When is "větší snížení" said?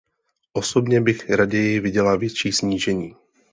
2.15-3.15